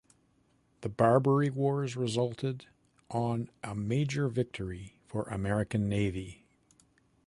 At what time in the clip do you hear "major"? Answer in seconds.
3.75-4.29